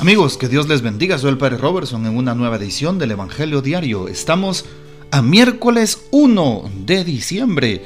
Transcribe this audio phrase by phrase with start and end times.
[0.00, 1.18] Amigos, que Dios les bendiga.
[1.18, 4.08] Soy el Padre Robertson en una nueva edición del Evangelio Diario.
[4.08, 4.64] Estamos
[5.10, 7.82] a miércoles 1 de diciembre.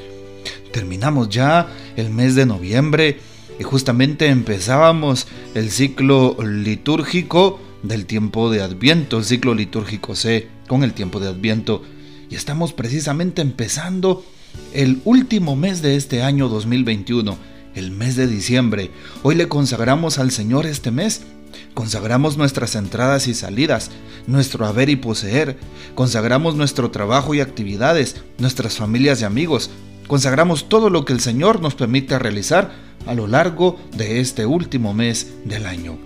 [0.71, 1.67] Terminamos ya
[1.97, 3.19] el mes de noviembre
[3.59, 10.85] y justamente empezábamos el ciclo litúrgico del tiempo de Adviento, el ciclo litúrgico C con
[10.85, 11.81] el tiempo de Adviento.
[12.29, 14.23] Y estamos precisamente empezando
[14.71, 17.37] el último mes de este año 2021,
[17.75, 18.89] el mes de diciembre.
[19.21, 21.23] Hoy le consagramos al Señor este mes
[21.73, 23.91] Consagramos nuestras entradas y salidas,
[24.27, 25.57] nuestro haber y poseer.
[25.93, 29.69] Consagramos nuestro trabajo y actividades, nuestras familias y amigos.
[30.07, 32.71] Consagramos todo lo que el Señor nos permite realizar
[33.07, 35.97] a lo largo de este último mes del año.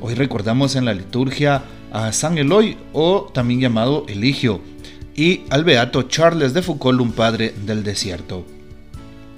[0.00, 1.62] Hoy recordamos en la liturgia
[1.92, 4.60] a San Eloy o también llamado Eligio
[5.14, 8.44] y al beato Charles de Foucault, un padre del desierto.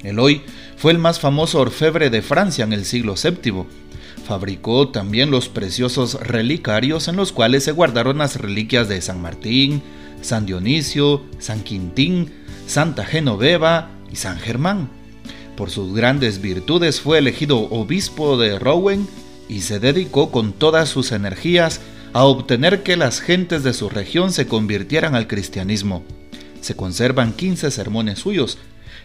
[0.03, 0.43] Eloy
[0.77, 3.65] fue el más famoso orfebre de Francia en el siglo VII
[4.29, 9.83] Fabricó también los preciosos relicarios en los cuales se guardaron las reliquias de San Martín,
[10.21, 12.31] San Dionisio, San Quintín,
[12.67, 14.91] Santa Genoveva y San Germán.
[15.57, 19.09] Por sus grandes virtudes fue elegido obispo de Rouen
[19.49, 21.81] y se dedicó con todas sus energías
[22.13, 26.05] a obtener que las gentes de su región se convirtieran al cristianismo.
[26.61, 28.59] Se conservan 15 sermones suyos,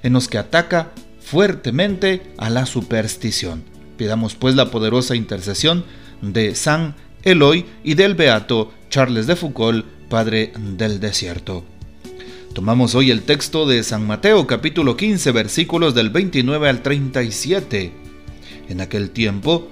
[0.03, 3.72] en los que ataca fuertemente a la superstición.
[3.97, 5.85] Pidamos pues la poderosa intercesión
[6.21, 11.63] de San Eloy y del beato Charles de Foucault, padre del desierto.
[12.53, 17.91] Tomamos hoy el texto de San Mateo capítulo 15 versículos del 29 al 37.
[18.69, 19.69] En aquel tiempo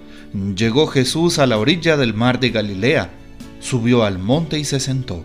[0.56, 3.12] llegó Jesús a la orilla del mar de Galilea,
[3.60, 5.22] subió al monte y se sentó.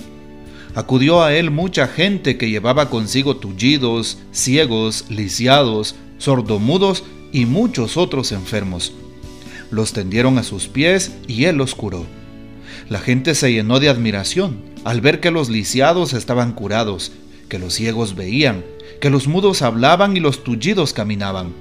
[0.74, 8.32] Acudió a él mucha gente que llevaba consigo tullidos, ciegos, lisiados, sordomudos y muchos otros
[8.32, 8.92] enfermos.
[9.70, 12.06] Los tendieron a sus pies y él los curó.
[12.88, 17.10] La gente se llenó de admiración al ver que los lisiados estaban curados,
[17.48, 18.64] que los ciegos veían,
[19.00, 21.52] que los mudos hablaban y los tullidos caminaban,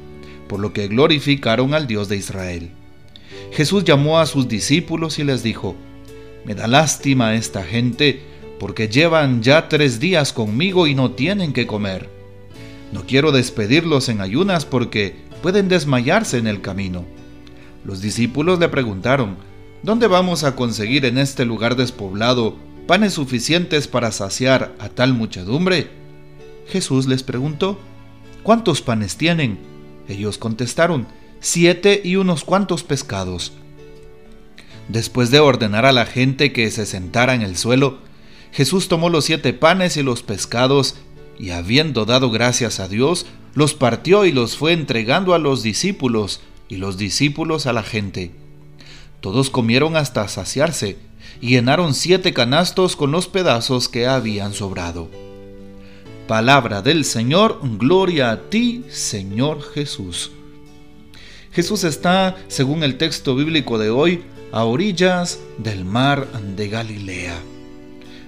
[0.48, 2.70] por lo que glorificaron al Dios de Israel.
[3.52, 5.76] Jesús llamó a sus discípulos y les dijo,
[6.46, 8.22] Me da lástima esta gente,
[8.60, 12.10] porque llevan ya tres días conmigo y no tienen que comer.
[12.92, 17.06] No quiero despedirlos en ayunas porque pueden desmayarse en el camino.
[17.84, 19.38] Los discípulos le preguntaron,
[19.84, 22.56] ¿dónde vamos a conseguir en este lugar despoblado
[22.88, 25.92] panes suficientes para saciar a tal muchedumbre?
[26.68, 27.80] Jesús les preguntó,
[28.42, 29.60] ¿cuántos panes tienen?
[30.08, 31.06] Ellos contestaron,
[31.42, 33.52] siete y unos cuantos pescados.
[34.88, 38.00] Después de ordenar a la gente que se sentara en el suelo,
[38.52, 40.96] Jesús tomó los siete panes y los pescados
[41.40, 46.42] y habiendo dado gracias a Dios, los partió y los fue entregando a los discípulos
[46.68, 48.32] y los discípulos a la gente.
[49.22, 50.98] Todos comieron hasta saciarse
[51.42, 55.10] y llenaron siete canastos con los pedazos que habían sobrado.
[56.28, 60.32] Palabra del Señor, gloria a ti, Señor Jesús.
[61.52, 67.55] Jesús está, según el texto bíblico de hoy, a orillas del mar de Galilea.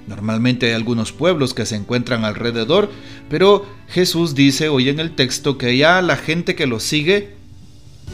[0.07, 2.89] Normalmente hay algunos pueblos que se encuentran alrededor,
[3.29, 7.35] pero Jesús dice hoy en el texto que ya la gente que lo sigue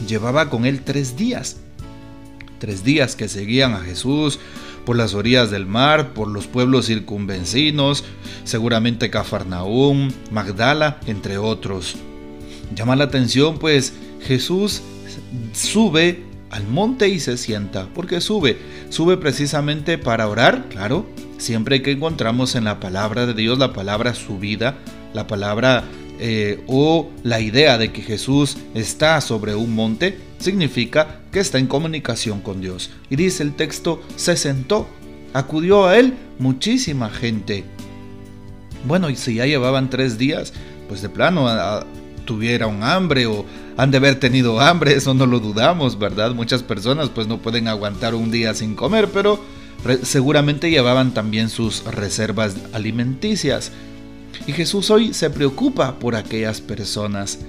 [0.08, 1.60] llevaba con él tres días.
[2.58, 4.40] Tres días que seguían a Jesús
[4.84, 8.04] por las orillas del mar, por los pueblos circunvencinos,
[8.44, 11.96] seguramente Cafarnaúm, Magdala, entre otros.
[12.74, 14.82] Llama la atención pues Jesús
[15.52, 17.86] sube al monte y se sienta.
[17.88, 18.58] ¿Por qué sube?
[18.88, 21.06] Sube precisamente para orar, claro,
[21.38, 24.78] Siempre que encontramos en la palabra de Dios la palabra subida,
[25.12, 25.84] la palabra
[26.18, 31.66] eh, o la idea de que Jesús está sobre un monte, significa que está en
[31.66, 32.90] comunicación con Dios.
[33.10, 34.88] Y dice el texto, se sentó,
[35.32, 37.64] acudió a él muchísima gente.
[38.86, 40.52] Bueno, y si ya llevaban tres días,
[40.88, 41.46] pues de plano
[42.24, 43.44] tuvieron hambre o
[43.76, 46.34] han de haber tenido hambre, eso no lo dudamos, ¿verdad?
[46.34, 49.40] Muchas personas pues no pueden aguantar un día sin comer, pero
[50.02, 53.72] seguramente llevaban también sus reservas alimenticias.
[54.46, 57.40] Y Jesús hoy se preocupa por aquellas personas.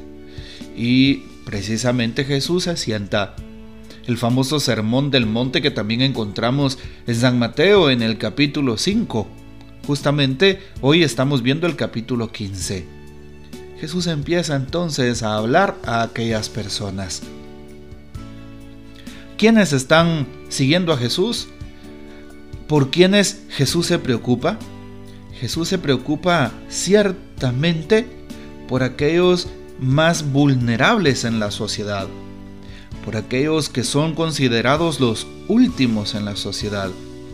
[0.76, 3.36] Y precisamente Jesús se sienta.
[4.08, 6.78] El famoso sermón del monte que también encontramos
[7.08, 9.28] en San Mateo en el capítulo 5.
[9.88, 13.05] Justamente hoy estamos viendo el capítulo 15.
[13.80, 17.22] Jesús empieza entonces a hablar a aquellas personas.
[19.38, 21.50] ¿Quiénes están siguiendo a Jesús?
[22.68, 24.58] ¿Por quiénes Jesús se preocupa?
[25.40, 28.08] Jesús se preocupa ciertamente
[28.70, 29.50] por aquellos
[29.80, 32.08] más vulnerables en la sociedad,
[33.04, 36.90] por aquellos que son considerados los últimos en la sociedad.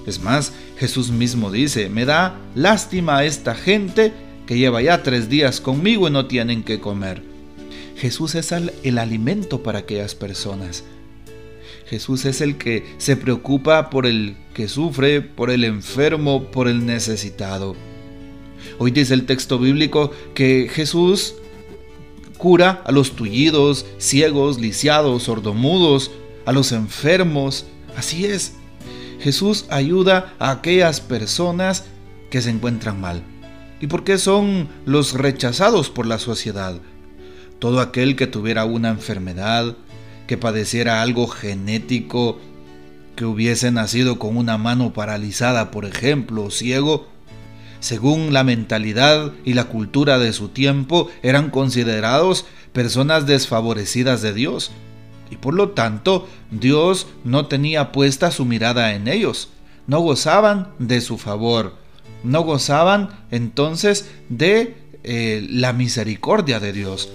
[0.07, 4.11] Es más, Jesús mismo dice, me da lástima a esta gente
[4.51, 7.23] que lleva ya tres días conmigo y no tienen que comer.
[7.95, 10.83] Jesús es el, alimento para aquellas personas.
[11.87, 16.85] Jesús es el que se preocupa por el que sufre, por el enfermo, por el
[16.85, 17.77] necesitado.
[18.77, 21.35] Hoy dice el texto bíblico que Jesús
[22.37, 26.11] cura a los tullidos, ciegos, lisiados, sordomudos,
[26.45, 27.67] a los enfermos.
[27.95, 28.55] Así es.
[29.21, 31.85] Jesús ayuda a aquellas personas
[32.29, 33.23] que se encuentran mal.
[33.81, 36.79] ¿Y por qué son los rechazados por la sociedad?
[37.57, 39.75] Todo aquel que tuviera una enfermedad,
[40.27, 42.39] que padeciera algo genético,
[43.15, 47.07] que hubiese nacido con una mano paralizada, por ejemplo, ciego,
[47.79, 54.69] según la mentalidad y la cultura de su tiempo, eran considerados personas desfavorecidas de Dios.
[55.31, 59.49] Y por lo tanto, Dios no tenía puesta su mirada en ellos.
[59.87, 61.80] No gozaban de su favor.
[62.23, 67.09] No gozaban entonces de eh, la misericordia de Dios.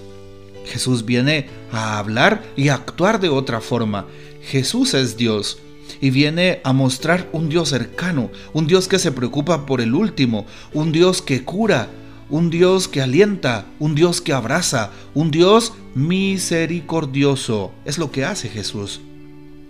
[0.66, 4.06] Jesús viene a hablar y a actuar de otra forma.
[4.42, 5.58] Jesús es Dios
[6.00, 10.46] y viene a mostrar un Dios cercano, un Dios que se preocupa por el último,
[10.72, 11.88] un Dios que cura,
[12.28, 17.72] un Dios que alienta, un Dios que abraza, un Dios misericordioso.
[17.84, 19.00] Es lo que hace Jesús.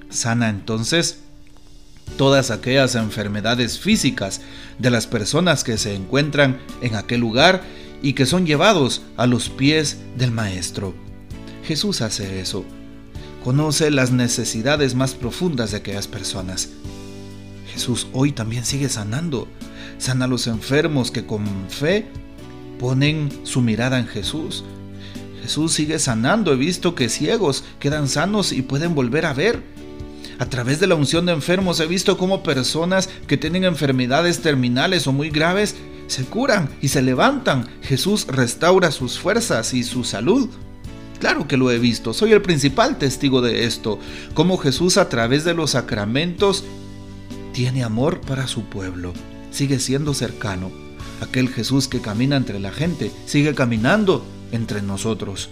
[0.08, 1.20] Sana entonces
[2.16, 4.40] todas aquellas enfermedades físicas
[4.78, 7.62] de las personas que se encuentran en aquel lugar
[8.02, 10.94] y que son llevados a los pies del Maestro.
[11.64, 12.64] Jesús hace eso
[13.46, 16.70] conoce las necesidades más profundas de aquellas personas.
[17.72, 19.46] Jesús hoy también sigue sanando.
[19.98, 22.08] Sana a los enfermos que con fe
[22.80, 24.64] ponen su mirada en Jesús.
[25.42, 26.52] Jesús sigue sanando.
[26.52, 29.62] He visto que ciegos quedan sanos y pueden volver a ver.
[30.38, 35.06] A través de la unción de enfermos he visto cómo personas que tienen enfermedades terminales
[35.06, 35.74] o muy graves
[36.08, 37.66] se curan y se levantan.
[37.82, 40.48] Jesús restaura sus fuerzas y su salud.
[41.20, 43.98] Claro que lo he visto, soy el principal testigo de esto,
[44.34, 46.64] cómo Jesús a través de los sacramentos
[47.54, 49.14] tiene amor para su pueblo,
[49.50, 50.70] sigue siendo cercano.
[51.22, 55.48] Aquel Jesús que camina entre la gente sigue caminando entre nosotros.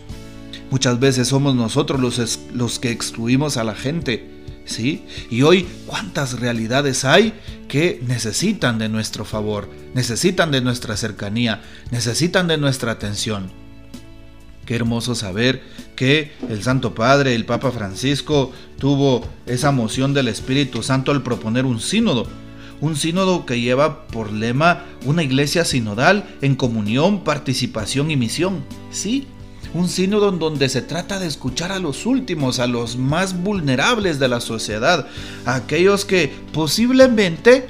[0.70, 4.33] Muchas veces somos nosotros los, los que excluimos a la gente,
[4.64, 5.04] ¿sí?
[5.30, 7.34] Y hoy, ¿cuántas realidades hay
[7.68, 13.50] que necesitan de nuestro favor, necesitan de nuestra cercanía, necesitan de nuestra atención?
[14.66, 15.62] Qué hermoso saber
[15.94, 21.66] que el Santo Padre, el Papa Francisco, tuvo esa moción del Espíritu Santo al proponer
[21.66, 22.26] un sínodo.
[22.80, 28.64] Un sínodo que lleva por lema una iglesia sinodal en comunión, participación y misión.
[28.90, 29.26] Sí,
[29.72, 34.28] un sínodo donde se trata de escuchar a los últimos, a los más vulnerables de
[34.28, 35.06] la sociedad,
[35.46, 37.66] a aquellos que posiblemente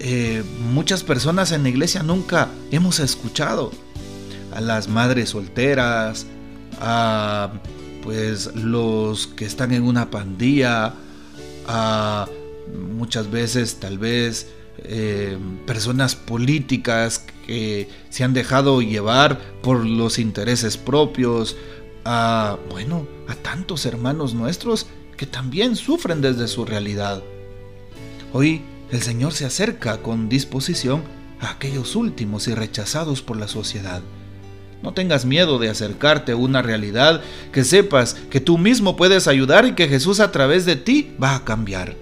[0.00, 0.42] eh,
[0.72, 3.72] muchas personas en la iglesia nunca hemos escuchado.
[4.52, 6.26] A las madres solteras,
[6.80, 7.52] a
[8.02, 10.94] pues los que están en una pandilla,
[11.66, 12.28] a
[12.96, 14.48] muchas veces tal vez
[14.78, 21.56] eh, personas políticas que se han dejado llevar por los intereses propios,
[22.04, 24.86] a bueno, a tantos hermanos nuestros
[25.16, 27.22] que también sufren desde su realidad.
[28.32, 31.02] Hoy el Señor se acerca con disposición
[31.40, 34.02] a aquellos últimos y rechazados por la sociedad.
[34.82, 37.22] No tengas miedo de acercarte a una realidad
[37.52, 41.36] que sepas que tú mismo puedes ayudar y que Jesús a través de ti va
[41.36, 41.96] a cambiar.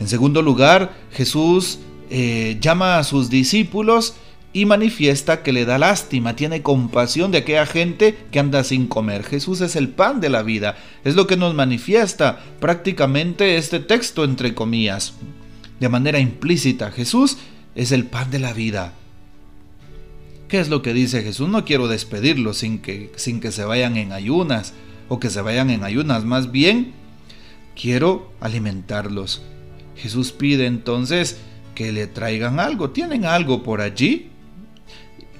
[0.00, 1.78] En segundo lugar, Jesús
[2.10, 4.14] eh, llama a sus discípulos
[4.52, 9.22] y manifiesta que le da lástima, tiene compasión de aquella gente que anda sin comer.
[9.22, 14.24] Jesús es el pan de la vida, es lo que nos manifiesta prácticamente este texto
[14.24, 15.14] entre comillas.
[15.78, 17.38] De manera implícita, Jesús
[17.74, 18.92] es el pan de la vida.
[20.48, 21.48] ¿Qué es lo que dice Jesús?
[21.48, 24.74] No quiero despedirlos sin que, sin que se vayan en ayunas
[25.08, 26.92] o que se vayan en ayunas, más bien
[27.80, 29.42] quiero alimentarlos.
[29.96, 31.38] Jesús pide entonces
[31.80, 32.90] que le traigan algo.
[32.90, 34.28] ¿Tienen algo por allí?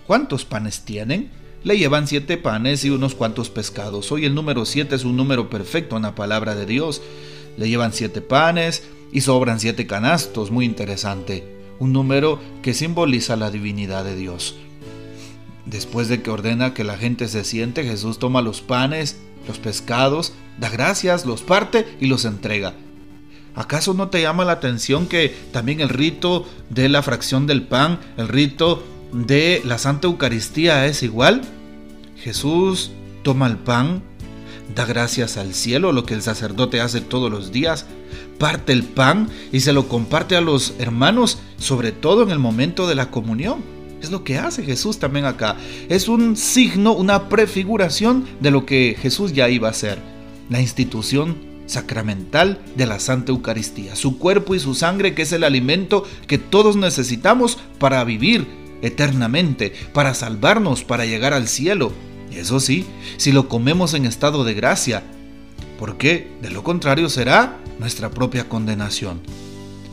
[0.07, 1.31] ¿Cuántos panes tienen?
[1.65, 4.11] Le llevan siete panes y unos cuantos pescados.
[4.11, 7.03] Hoy el número siete es un número perfecto en la palabra de Dios.
[7.59, 10.51] Le llevan siete panes y sobran siete canastos.
[10.51, 11.45] Muy interesante.
[11.79, 14.57] Un número que simboliza la divinidad de Dios.
[15.67, 20.33] Después de que ordena que la gente se siente, Jesús toma los panes, los pescados,
[20.59, 22.73] da gracias, los parte y los entrega.
[23.55, 27.99] ¿Acaso no te llama la atención que también el rito de la fracción del pan,
[28.17, 31.43] el rito de la Santa Eucaristía es igual?
[32.17, 32.93] Jesús
[33.23, 34.03] toma el pan,
[34.75, 37.87] da gracias al cielo, lo que el sacerdote hace todos los días,
[38.39, 42.87] parte el pan y se lo comparte a los hermanos, sobre todo en el momento
[42.87, 43.63] de la comunión.
[44.01, 45.57] Es lo que hace Jesús también acá.
[45.91, 49.99] Es un signo, una prefiguración de lo que Jesús ya iba a hacer.
[50.49, 53.97] La institución sacramental de la Santa Eucaristía.
[53.97, 58.47] Su cuerpo y su sangre que es el alimento que todos necesitamos para vivir
[58.83, 61.93] eternamente, para salvarnos, para llegar al cielo.
[62.33, 62.87] Eso sí,
[63.17, 65.03] si lo comemos en estado de gracia,
[65.79, 69.21] porque de lo contrario será nuestra propia condenación.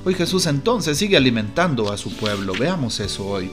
[0.06, 2.54] Hoy Jesús entonces sigue alimentando a su pueblo.
[2.58, 3.50] Veamos eso hoy.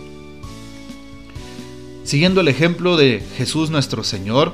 [2.04, 4.52] Siguiendo el ejemplo de Jesús nuestro Señor,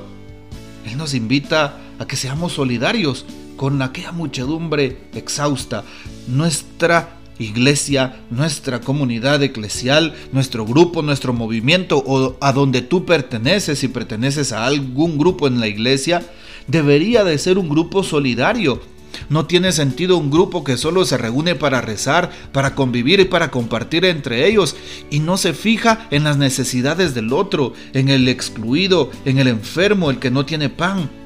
[0.85, 3.25] Él nos invita a que seamos solidarios
[3.61, 5.83] con aquella muchedumbre exhausta.
[6.27, 13.87] Nuestra iglesia, nuestra comunidad eclesial, nuestro grupo, nuestro movimiento o a donde tú perteneces y
[13.87, 16.25] perteneces a algún grupo en la iglesia,
[16.65, 18.81] debería de ser un grupo solidario
[19.29, 23.51] no tiene sentido un grupo que solo se reúne para rezar, para convivir y para
[23.51, 24.75] compartir entre ellos
[25.09, 30.09] y no se fija en las necesidades del otro, en el excluido, en el enfermo,
[30.09, 31.20] el que no tiene pan.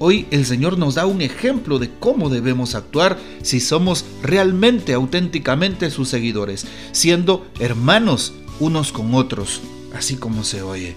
[0.00, 5.90] Hoy el Señor nos da un ejemplo de cómo debemos actuar si somos realmente, auténticamente
[5.90, 9.60] sus seguidores, siendo hermanos unos con otros,
[9.94, 10.96] así como se oye.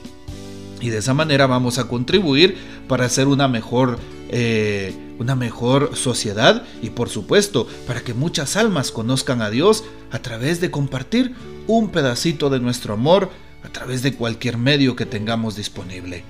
[0.81, 6.63] Y de esa manera vamos a contribuir para hacer una mejor eh, una mejor sociedad
[6.81, 11.35] y por supuesto para que muchas almas conozcan a Dios a través de compartir
[11.67, 13.29] un pedacito de nuestro amor
[13.63, 16.23] a través de cualquier medio que tengamos disponible.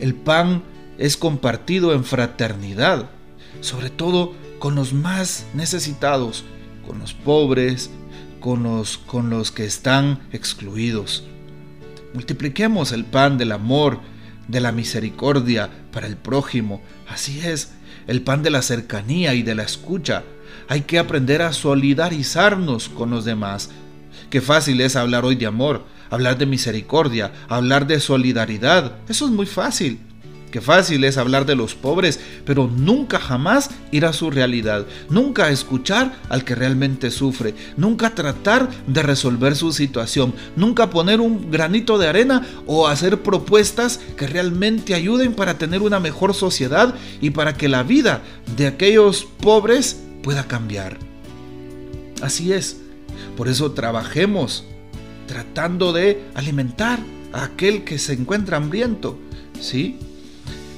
[0.00, 0.62] El pan
[0.98, 3.10] es compartido en fraternidad,
[3.60, 6.44] sobre todo con los más necesitados,
[6.86, 7.90] con los pobres,
[8.40, 11.24] con los, con los que están excluidos.
[12.12, 14.00] Multipliquemos el pan del amor,
[14.48, 16.82] de la misericordia para el prójimo.
[17.08, 17.72] Así es,
[18.06, 20.22] el pan de la cercanía y de la escucha.
[20.68, 23.70] Hay que aprender a solidarizarnos con los demás.
[24.30, 28.98] Qué fácil es hablar hoy de amor, hablar de misericordia, hablar de solidaridad.
[29.08, 29.98] Eso es muy fácil.
[30.54, 35.50] Qué fácil es hablar de los pobres, pero nunca jamás ir a su realidad, nunca
[35.50, 41.98] escuchar al que realmente sufre, nunca tratar de resolver su situación, nunca poner un granito
[41.98, 47.54] de arena o hacer propuestas que realmente ayuden para tener una mejor sociedad y para
[47.54, 48.22] que la vida
[48.56, 50.98] de aquellos pobres pueda cambiar.
[52.22, 52.76] Así es,
[53.36, 54.62] por eso trabajemos
[55.26, 57.00] tratando de alimentar
[57.32, 59.18] a aquel que se encuentra hambriento,
[59.60, 59.98] ¿sí?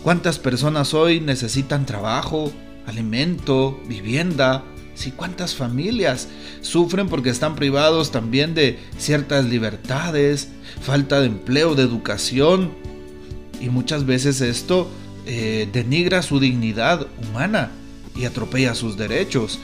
[0.07, 2.53] ¿Cuántas personas hoy necesitan trabajo,
[2.87, 4.63] alimento, vivienda?
[4.95, 6.29] Sí, ¿cuántas familias
[6.61, 10.47] sufren porque están privados también de ciertas libertades,
[10.81, 12.71] falta de empleo, de educación?
[13.61, 14.89] Y muchas veces esto
[15.27, 17.73] eh, denigra su dignidad humana
[18.15, 19.59] y atropella sus derechos.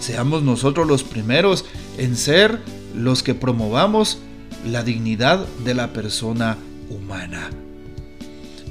[0.00, 1.64] Seamos nosotros los primeros
[1.96, 2.60] en ser
[2.94, 4.18] los que promovamos
[4.62, 6.58] la dignidad de la persona
[6.90, 7.48] humana.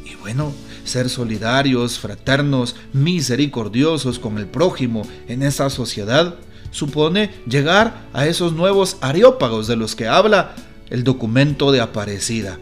[0.06, 0.54] Y bueno,
[0.86, 6.36] ser solidarios, fraternos, misericordiosos con el prójimo en esta sociedad
[6.72, 10.56] supone llegar a esos nuevos areópagos de los que habla
[10.90, 12.60] el documento de Aparecida.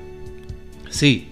[0.89, 1.30] Sí,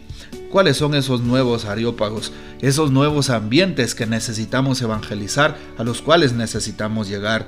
[0.52, 2.34] ¿cuáles son esos nuevos areópagos?
[2.60, 7.46] Esos nuevos ambientes que necesitamos evangelizar, a los cuales necesitamos llegar.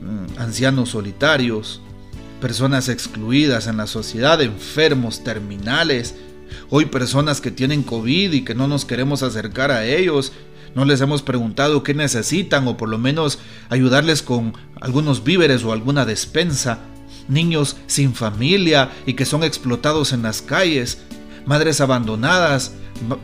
[0.00, 1.80] Mm, ancianos solitarios,
[2.40, 6.14] personas excluidas en la sociedad, enfermos terminales,
[6.70, 10.32] Hoy personas que tienen COVID y que no nos queremos acercar a ellos,
[10.74, 13.38] no les hemos preguntado qué necesitan o por lo menos
[13.70, 16.80] ayudarles con algunos víveres o alguna despensa.
[17.28, 20.98] Niños sin familia y que son explotados en las calles.
[21.46, 22.74] Madres abandonadas,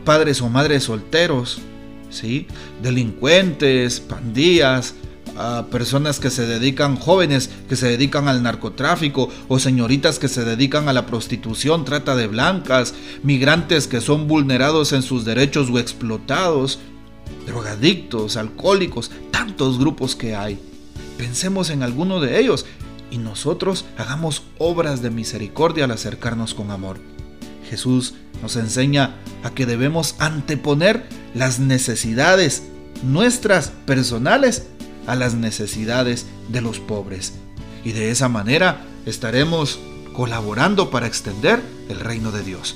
[0.03, 1.61] padres o madres solteros.
[2.09, 2.47] ¿sí?
[2.81, 4.95] Delincuentes, pandillas,
[5.37, 10.43] a personas que se dedican, jóvenes que se dedican al narcotráfico o señoritas que se
[10.43, 15.79] dedican a la prostitución, trata de blancas, migrantes que son vulnerados en sus derechos o
[15.79, 16.79] explotados,
[17.45, 20.59] drogadictos, alcohólicos, tantos grupos que hay.
[21.17, 22.65] Pensemos en alguno de ellos
[23.11, 26.99] y nosotros hagamos obras de misericordia al acercarnos con amor.
[27.69, 32.63] Jesús nos enseña a que debemos anteponer las necesidades
[33.03, 34.67] nuestras personales
[35.07, 37.33] a las necesidades de los pobres.
[37.83, 39.79] Y de esa manera estaremos
[40.13, 42.75] colaborando para extender el reino de Dios.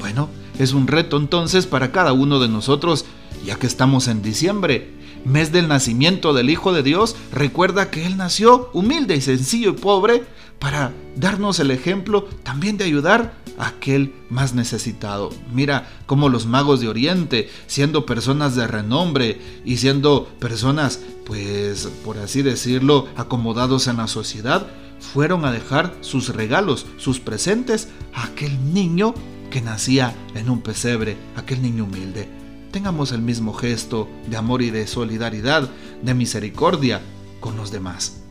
[0.00, 3.04] Bueno, es un reto entonces para cada uno de nosotros,
[3.44, 4.92] ya que estamos en diciembre,
[5.24, 9.74] mes del nacimiento del Hijo de Dios, recuerda que Él nació humilde y sencillo y
[9.74, 10.22] pobre
[10.58, 15.30] para darnos el ejemplo también de ayudar aquel más necesitado.
[15.52, 22.18] Mira cómo los magos de Oriente, siendo personas de renombre y siendo personas, pues, por
[22.18, 24.66] así decirlo, acomodados en la sociedad,
[25.00, 29.14] fueron a dejar sus regalos, sus presentes a aquel niño
[29.50, 32.28] que nacía en un pesebre, aquel niño humilde.
[32.72, 35.70] Tengamos el mismo gesto de amor y de solidaridad,
[36.02, 37.00] de misericordia
[37.38, 38.23] con los demás.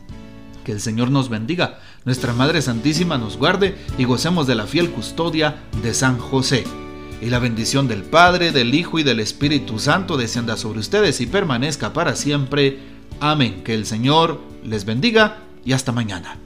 [0.64, 4.90] Que el Señor nos bendiga, nuestra Madre Santísima nos guarde y gocemos de la fiel
[4.90, 6.64] custodia de San José.
[7.20, 11.26] Y la bendición del Padre, del Hijo y del Espíritu Santo descienda sobre ustedes y
[11.26, 12.78] permanezca para siempre.
[13.20, 13.62] Amén.
[13.64, 16.36] Que el Señor les bendiga y hasta mañana.